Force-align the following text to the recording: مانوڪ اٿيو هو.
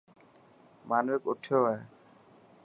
مانوڪ 0.89 1.21
اٿيو 1.29 1.59
هو. 1.65 1.75